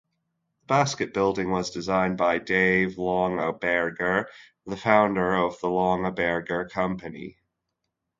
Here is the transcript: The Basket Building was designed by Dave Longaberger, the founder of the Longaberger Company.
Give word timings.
The 0.61 0.65
Basket 0.65 1.13
Building 1.13 1.51
was 1.51 1.69
designed 1.69 2.17
by 2.17 2.39
Dave 2.39 2.95
Longaberger, 2.95 4.25
the 4.65 4.75
founder 4.75 5.35
of 5.35 5.59
the 5.61 5.67
Longaberger 5.67 6.71
Company. 6.71 7.37